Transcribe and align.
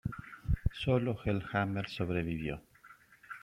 Sólo 0.83 1.15
Hellhammer 1.23 1.87
"sobrevivió". 1.87 2.59